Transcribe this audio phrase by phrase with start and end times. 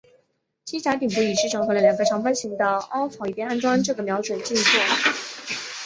[0.65, 4.81] 机匣顶部已经整合了两个长方形的凹槽以便安装这个瞄准镜座。